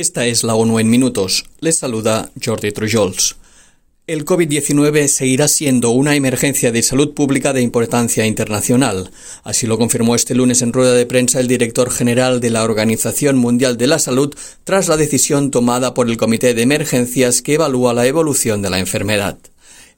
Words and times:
Esta 0.00 0.24
es 0.24 0.44
la 0.44 0.54
ONU 0.54 0.78
en 0.78 0.88
minutos. 0.88 1.44
Les 1.60 1.76
saluda 1.76 2.30
Jordi 2.42 2.72
Trujols. 2.72 3.36
El 4.06 4.24
COVID-19 4.24 5.08
seguirá 5.08 5.46
siendo 5.46 5.90
una 5.90 6.16
emergencia 6.16 6.72
de 6.72 6.82
salud 6.82 7.12
pública 7.12 7.52
de 7.52 7.60
importancia 7.60 8.24
internacional. 8.24 9.10
Así 9.44 9.66
lo 9.66 9.76
confirmó 9.76 10.14
este 10.14 10.34
lunes 10.34 10.62
en 10.62 10.72
rueda 10.72 10.94
de 10.94 11.04
prensa 11.04 11.38
el 11.38 11.48
director 11.48 11.90
general 11.90 12.40
de 12.40 12.48
la 12.48 12.64
Organización 12.64 13.36
Mundial 13.36 13.76
de 13.76 13.88
la 13.88 13.98
Salud 13.98 14.34
tras 14.64 14.88
la 14.88 14.96
decisión 14.96 15.50
tomada 15.50 15.92
por 15.92 16.08
el 16.08 16.16
Comité 16.16 16.54
de 16.54 16.62
Emergencias 16.62 17.42
que 17.42 17.56
evalúa 17.56 17.92
la 17.92 18.06
evolución 18.06 18.62
de 18.62 18.70
la 18.70 18.78
enfermedad. 18.78 19.36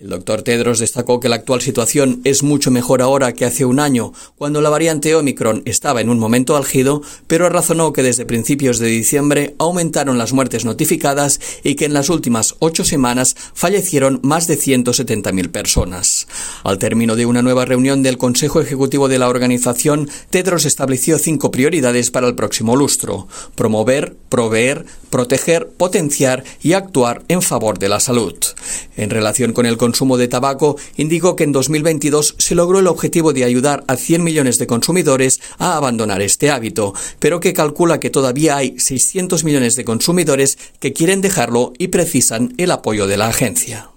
El 0.00 0.08
doctor 0.08 0.40
Tedros 0.40 0.78
destacó 0.78 1.20
que 1.20 1.28
la 1.28 1.36
actual 1.36 1.60
situación 1.60 2.22
es 2.24 2.42
mucho 2.42 2.70
mejor 2.70 3.02
ahora 3.02 3.34
que 3.34 3.44
hace 3.44 3.66
un 3.66 3.78
año, 3.78 4.14
cuando 4.34 4.62
la 4.62 4.70
variante 4.70 5.14
Omicron 5.14 5.60
estaba 5.66 6.00
en 6.00 6.08
un 6.08 6.18
momento 6.18 6.56
álgido, 6.56 7.02
pero 7.26 7.50
razonó 7.50 7.92
que 7.92 8.02
desde 8.02 8.24
principios 8.24 8.78
de 8.78 8.86
diciembre 8.86 9.54
aumentaron 9.58 10.16
las 10.16 10.32
muertes 10.32 10.64
notificadas 10.64 11.38
y 11.62 11.74
que 11.74 11.84
en 11.84 11.92
las 11.92 12.08
últimas 12.08 12.54
ocho 12.60 12.82
semanas 12.82 13.36
fallecieron 13.52 14.20
más 14.22 14.46
de 14.46 14.58
170.000 14.58 15.50
personas. 15.50 16.26
Al 16.64 16.78
término 16.78 17.14
de 17.14 17.26
una 17.26 17.42
nueva 17.42 17.66
reunión 17.66 18.02
del 18.02 18.16
Consejo 18.16 18.62
Ejecutivo 18.62 19.06
de 19.06 19.18
la 19.18 19.28
organización, 19.28 20.08
Tedros 20.30 20.64
estableció 20.64 21.18
cinco 21.18 21.50
prioridades 21.50 22.10
para 22.10 22.26
el 22.26 22.34
próximo 22.34 22.74
lustro: 22.74 23.28
promover, 23.54 24.16
proveer, 24.30 24.86
proteger, 25.10 25.68
potenciar 25.68 26.42
y 26.62 26.72
actuar 26.72 27.22
en 27.28 27.42
favor 27.42 27.78
de 27.78 27.90
la 27.90 28.00
salud. 28.00 28.34
En 29.00 29.08
relación 29.08 29.54
con 29.54 29.64
el 29.64 29.78
consumo 29.78 30.18
de 30.18 30.28
tabaco, 30.28 30.76
indicó 30.98 31.34
que 31.34 31.44
en 31.44 31.52
2022 31.52 32.34
se 32.36 32.54
logró 32.54 32.80
el 32.80 32.86
objetivo 32.86 33.32
de 33.32 33.44
ayudar 33.44 33.82
a 33.86 33.96
100 33.96 34.22
millones 34.22 34.58
de 34.58 34.66
consumidores 34.66 35.40
a 35.56 35.78
abandonar 35.78 36.20
este 36.20 36.50
hábito, 36.50 36.92
pero 37.18 37.40
que 37.40 37.54
calcula 37.54 37.98
que 37.98 38.10
todavía 38.10 38.58
hay 38.58 38.78
600 38.78 39.42
millones 39.42 39.74
de 39.74 39.86
consumidores 39.86 40.58
que 40.80 40.92
quieren 40.92 41.22
dejarlo 41.22 41.72
y 41.78 41.88
precisan 41.88 42.52
el 42.58 42.72
apoyo 42.72 43.06
de 43.06 43.16
la 43.16 43.28
agencia. 43.28 43.88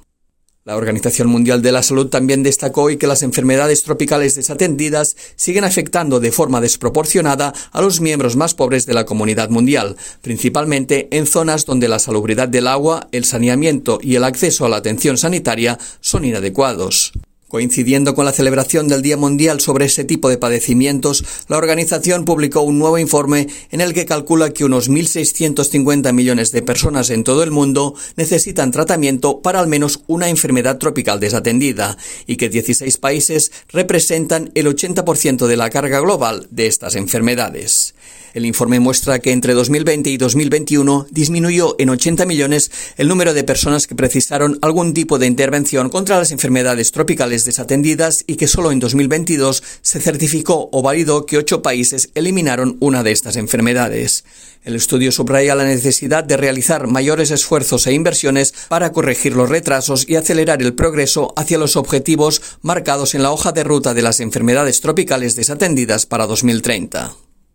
La 0.65 0.77
Organización 0.77 1.27
Mundial 1.27 1.61
de 1.61 1.73
la 1.73 1.83
Salud 1.83 2.07
también 2.07 2.41
destacó 2.41 2.83
hoy 2.83 2.95
que 2.95 3.05
las 3.05 3.21
enfermedades 3.21 3.83
tropicales 3.83 4.35
desatendidas 4.35 5.17
siguen 5.35 5.65
afectando 5.65 6.21
de 6.21 6.31
forma 6.31 6.61
desproporcionada 6.61 7.51
a 7.73 7.81
los 7.81 7.99
miembros 7.99 8.37
más 8.37 8.53
pobres 8.53 8.85
de 8.85 8.93
la 8.93 9.03
comunidad 9.03 9.49
mundial, 9.49 9.97
principalmente 10.21 11.09
en 11.11 11.27
zonas 11.27 11.65
donde 11.65 11.89
la 11.89 11.99
salubridad 11.99 12.47
del 12.47 12.67
agua, 12.67 13.09
el 13.11 13.25
saneamiento 13.25 13.99
y 14.01 14.15
el 14.15 14.23
acceso 14.23 14.65
a 14.65 14.69
la 14.69 14.77
atención 14.77 15.17
sanitaria 15.17 15.77
son 15.99 16.23
inadecuados. 16.23 17.11
Coincidiendo 17.53 18.15
con 18.15 18.25
la 18.25 18.31
celebración 18.31 18.87
del 18.87 19.03
Día 19.03 19.15
Mundial 19.15 19.61
sobre 19.61 19.85
ese 19.85 20.03
tipo 20.03 20.27
de 20.27 20.39
padecimientos, 20.39 21.23
la 21.47 21.59
organización 21.59 22.25
publicó 22.25 22.61
un 22.61 22.79
nuevo 22.79 22.97
informe 22.97 23.47
en 23.69 23.79
el 23.79 23.93
que 23.93 24.07
calcula 24.07 24.49
que 24.49 24.65
unos 24.65 24.89
1.650 24.89 26.11
millones 26.13 26.51
de 26.51 26.63
personas 26.63 27.11
en 27.11 27.23
todo 27.23 27.43
el 27.43 27.51
mundo 27.51 27.93
necesitan 28.15 28.71
tratamiento 28.71 29.41
para 29.41 29.59
al 29.59 29.67
menos 29.67 30.01
una 30.07 30.29
enfermedad 30.29 30.79
tropical 30.79 31.19
desatendida 31.19 31.95
y 32.25 32.37
que 32.37 32.49
16 32.49 32.97
países 32.97 33.51
representan 33.69 34.49
el 34.55 34.65
80% 34.65 35.45
de 35.45 35.55
la 35.55 35.69
carga 35.69 35.99
global 35.99 36.47
de 36.49 36.65
estas 36.65 36.95
enfermedades. 36.95 37.93
El 38.33 38.47
informe 38.47 38.79
muestra 38.79 39.19
que 39.19 39.31
entre 39.31 39.53
2020 39.53 40.09
y 40.09 40.17
2021 40.17 41.05
disminuyó 41.11 41.75
en 41.77 41.89
80 41.89 42.25
millones 42.25 42.71
el 42.97 43.07
número 43.07 43.35
de 43.35 43.43
personas 43.43 43.85
que 43.85 43.93
precisaron 43.93 44.57
algún 44.63 44.95
tipo 44.95 45.19
de 45.19 45.27
intervención 45.27 45.91
contra 45.91 46.17
las 46.17 46.31
enfermedades 46.31 46.91
tropicales 46.91 47.45
desatendidas 47.45 48.23
y 48.25 48.37
que 48.37 48.47
solo 48.47 48.71
en 48.71 48.79
2022 48.79 49.61
se 49.83 49.99
certificó 49.99 50.67
o 50.71 50.81
validó 50.81 51.27
que 51.27 51.37
ocho 51.37 51.61
países 51.61 52.09
eliminaron 52.15 52.77
una 52.79 53.03
de 53.03 53.11
estas 53.11 53.35
enfermedades. 53.35 54.23
El 54.63 54.75
estudio 54.75 55.11
subraya 55.11 55.53
la 55.53 55.65
necesidad 55.65 56.23
de 56.23 56.37
realizar 56.37 56.87
mayores 56.87 57.29
esfuerzos 57.29 57.85
e 57.85 57.93
inversiones 57.93 58.53
para 58.67 58.91
corregir 58.91 59.35
los 59.35 59.49
retrasos 59.49 60.09
y 60.09 60.15
acelerar 60.15 60.63
el 60.63 60.73
progreso 60.73 61.33
hacia 61.35 61.59
los 61.59 61.75
objetivos 61.75 62.41
marcados 62.63 63.13
en 63.13 63.21
la 63.21 63.31
hoja 63.31 63.51
de 63.51 63.63
ruta 63.63 63.93
de 63.93 64.01
las 64.01 64.19
enfermedades 64.21 64.81
tropicales 64.81 65.35
desatendidas 65.35 66.07
para 66.07 66.25
2030. 66.25 67.13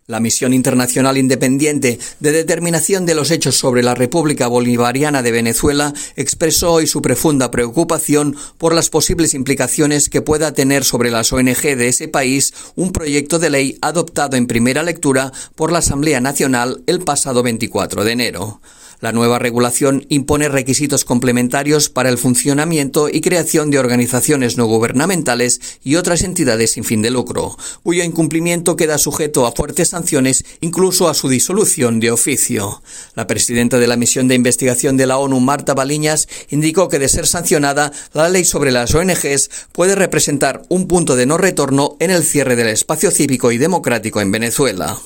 La 0.08 0.20
Misión 0.20 0.54
Internacional 0.54 1.18
Independiente 1.18 1.98
de 2.18 2.32
Determinación 2.32 3.04
de 3.04 3.14
los 3.14 3.30
Hechos 3.30 3.56
sobre 3.56 3.82
la 3.82 3.94
República 3.94 4.46
Bolivariana 4.46 5.22
de 5.22 5.32
Venezuela 5.32 5.92
expresó 6.16 6.72
hoy 6.72 6.86
su 6.86 7.02
profunda 7.02 7.50
preocupación 7.50 8.34
por 8.56 8.74
las 8.74 8.88
posibles 8.88 9.34
implicaciones 9.34 10.08
que 10.08 10.22
pueda 10.22 10.54
tener 10.54 10.84
sobre 10.84 11.10
las 11.10 11.30
ONG 11.30 11.60
de 11.60 11.88
ese 11.88 12.08
país 12.08 12.54
un 12.74 12.92
proyecto 12.92 13.38
de 13.38 13.50
ley 13.50 13.78
adoptado 13.82 14.38
en 14.38 14.46
primera 14.46 14.82
lectura 14.82 15.30
por 15.54 15.72
la 15.72 15.80
Asamblea 15.80 16.22
Nacional 16.22 16.82
el 16.86 17.00
pasado 17.00 17.42
24 17.42 18.02
de 18.02 18.12
enero. 18.12 18.62
La 19.00 19.12
nueva 19.12 19.38
regulación 19.38 20.06
impone 20.08 20.48
requisitos 20.48 21.04
complementarios 21.04 21.88
para 21.88 22.08
el 22.08 22.18
funcionamiento 22.18 23.08
y 23.08 23.20
creación 23.20 23.70
de 23.70 23.78
organizaciones 23.78 24.56
no 24.56 24.66
gubernamentales 24.66 25.60
y 25.84 25.94
otras 25.94 26.22
entidades 26.22 26.72
sin 26.72 26.82
fin 26.82 27.00
de 27.00 27.10
lucro, 27.10 27.56
cuyo 27.84 28.02
incumplimiento 28.02 28.74
queda 28.74 28.98
sujeto 28.98 29.46
a 29.46 29.52
fuertes 29.52 29.90
sanciones, 29.90 30.44
incluso 30.60 31.08
a 31.08 31.14
su 31.14 31.28
disolución 31.28 32.00
de 32.00 32.10
oficio. 32.10 32.82
La 33.14 33.28
presidenta 33.28 33.78
de 33.78 33.86
la 33.86 33.96
misión 33.96 34.26
de 34.26 34.34
investigación 34.34 34.96
de 34.96 35.06
la 35.06 35.18
ONU, 35.18 35.38
Marta 35.38 35.74
Baliñas, 35.74 36.28
indicó 36.50 36.88
que 36.88 36.98
de 36.98 37.08
ser 37.08 37.28
sancionada, 37.28 37.92
la 38.14 38.28
ley 38.28 38.44
sobre 38.44 38.72
las 38.72 38.94
ONGs 38.94 39.50
puede 39.70 39.94
representar 39.94 40.62
un 40.68 40.88
punto 40.88 41.14
de 41.14 41.26
no 41.26 41.38
retorno 41.38 41.96
en 42.00 42.10
el 42.10 42.24
cierre 42.24 42.56
del 42.56 42.68
espacio 42.68 43.12
cívico 43.12 43.52
y 43.52 43.58
democrático 43.58 44.20
en 44.20 44.32
Venezuela. 44.32 44.98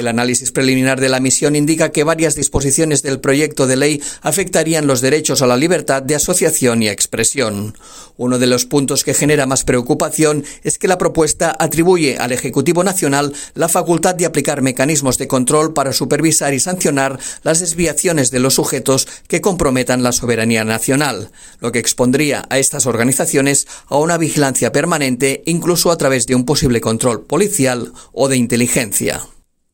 El 0.00 0.08
análisis 0.08 0.50
preliminar 0.50 0.98
de 0.98 1.10
la 1.10 1.20
misión 1.20 1.54
indica 1.54 1.92
que 1.92 2.04
varias 2.04 2.34
disposiciones 2.34 3.02
del 3.02 3.20
proyecto 3.20 3.66
de 3.66 3.76
ley 3.76 4.02
afectarían 4.22 4.86
los 4.86 5.02
derechos 5.02 5.42
a 5.42 5.46
la 5.46 5.58
libertad 5.58 6.02
de 6.02 6.14
asociación 6.14 6.82
y 6.82 6.88
expresión. 6.88 7.76
Uno 8.16 8.38
de 8.38 8.46
los 8.46 8.64
puntos 8.64 9.04
que 9.04 9.12
genera 9.12 9.44
más 9.44 9.64
preocupación 9.64 10.42
es 10.64 10.78
que 10.78 10.88
la 10.88 10.96
propuesta 10.96 11.54
atribuye 11.58 12.16
al 12.16 12.32
Ejecutivo 12.32 12.82
Nacional 12.82 13.34
la 13.52 13.68
facultad 13.68 14.14
de 14.14 14.24
aplicar 14.24 14.62
mecanismos 14.62 15.18
de 15.18 15.28
control 15.28 15.74
para 15.74 15.92
supervisar 15.92 16.54
y 16.54 16.60
sancionar 16.60 17.18
las 17.42 17.60
desviaciones 17.60 18.30
de 18.30 18.40
los 18.40 18.54
sujetos 18.54 19.06
que 19.28 19.42
comprometan 19.42 20.02
la 20.02 20.12
soberanía 20.12 20.64
nacional, 20.64 21.30
lo 21.58 21.72
que 21.72 21.78
expondría 21.78 22.46
a 22.48 22.58
estas 22.58 22.86
organizaciones 22.86 23.66
a 23.88 23.98
una 23.98 24.16
vigilancia 24.16 24.72
permanente 24.72 25.42
incluso 25.44 25.90
a 25.90 25.98
través 25.98 26.26
de 26.26 26.36
un 26.36 26.46
posible 26.46 26.80
control 26.80 27.26
policial 27.26 27.92
o 28.12 28.28
de 28.28 28.38
inteligencia. 28.38 29.20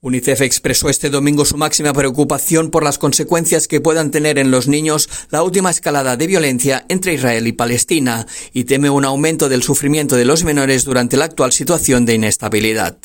UNICEF 0.02 0.42
expresó 0.42 0.90
este 0.90 1.08
domingo 1.08 1.46
su 1.46 1.56
máxima 1.56 1.94
preocupación 1.94 2.70
por 2.70 2.84
las 2.84 2.98
consecuencias 2.98 3.66
que 3.66 3.80
puedan 3.80 4.10
tener 4.10 4.38
en 4.38 4.50
los 4.50 4.68
niños 4.68 5.08
la 5.30 5.42
última 5.42 5.70
escalada 5.70 6.18
de 6.18 6.26
violencia 6.26 6.84
entre 6.90 7.14
Israel 7.14 7.46
y 7.46 7.52
Palestina 7.52 8.26
y 8.52 8.64
teme 8.64 8.90
un 8.90 9.06
aumento 9.06 9.48
del 9.48 9.62
sufrimiento 9.62 10.16
de 10.16 10.26
los 10.26 10.44
menores 10.44 10.84
durante 10.84 11.16
la 11.16 11.24
actual 11.24 11.52
situación 11.52 12.04
de 12.04 12.12
inestabilidad. 12.12 12.98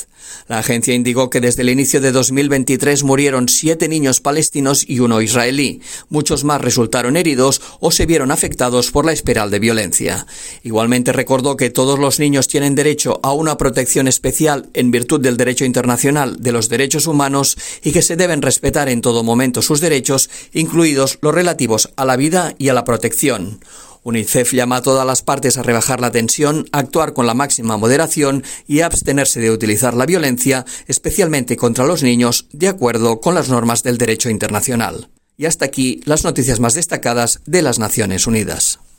La 0.47 0.59
agencia 0.59 0.93
indicó 0.93 1.29
que 1.29 1.41
desde 1.41 1.61
el 1.61 1.69
inicio 1.69 2.01
de 2.01 2.11
2023 2.11 3.03
murieron 3.03 3.47
siete 3.47 3.87
niños 3.87 4.19
palestinos 4.19 4.83
y 4.87 4.99
uno 4.99 5.21
israelí. 5.21 5.81
Muchos 6.09 6.43
más 6.43 6.61
resultaron 6.61 7.17
heridos 7.17 7.61
o 7.79 7.91
se 7.91 8.05
vieron 8.05 8.31
afectados 8.31 8.91
por 8.91 9.05
la 9.05 9.13
espiral 9.13 9.51
de 9.51 9.59
violencia. 9.59 10.25
Igualmente 10.63 11.13
recordó 11.13 11.57
que 11.57 11.69
todos 11.69 11.99
los 11.99 12.19
niños 12.19 12.47
tienen 12.47 12.75
derecho 12.75 13.19
a 13.23 13.33
una 13.33 13.57
protección 13.57 14.07
especial 14.07 14.69
en 14.73 14.91
virtud 14.91 15.21
del 15.21 15.37
derecho 15.37 15.65
internacional 15.65 16.41
de 16.41 16.51
los 16.51 16.69
derechos 16.69 17.07
humanos 17.07 17.57
y 17.83 17.91
que 17.91 18.01
se 18.01 18.15
deben 18.15 18.41
respetar 18.41 18.89
en 18.89 19.01
todo 19.01 19.23
momento 19.23 19.61
sus 19.61 19.81
derechos, 19.81 20.29
incluidos 20.53 21.19
los 21.21 21.33
relativos 21.33 21.89
a 21.95 22.05
la 22.05 22.17
vida 22.17 22.55
y 22.57 22.69
a 22.69 22.73
la 22.73 22.83
protección. 22.83 23.59
UNICEF 24.03 24.53
llama 24.53 24.77
a 24.77 24.81
todas 24.81 25.05
las 25.05 25.21
partes 25.21 25.57
a 25.57 25.63
rebajar 25.63 26.01
la 26.01 26.11
tensión, 26.11 26.67
actuar 26.71 27.13
con 27.13 27.27
la 27.27 27.33
máxima 27.33 27.77
moderación 27.77 28.43
y 28.67 28.81
a 28.81 28.87
abstenerse 28.87 29.39
de 29.39 29.51
utilizar 29.51 29.93
la 29.93 30.05
violencia, 30.05 30.65
especialmente 30.87 31.55
contra 31.55 31.85
los 31.85 32.03
niños, 32.03 32.47
de 32.51 32.67
acuerdo 32.67 33.21
con 33.21 33.35
las 33.35 33.49
normas 33.49 33.83
del 33.83 33.97
derecho 33.97 34.29
internacional. 34.29 35.09
Y 35.37 35.45
hasta 35.45 35.65
aquí 35.65 36.01
las 36.05 36.23
noticias 36.23 36.59
más 36.59 36.73
destacadas 36.73 37.41
de 37.45 37.61
las 37.61 37.79
Naciones 37.79 38.27
Unidas. 38.27 38.79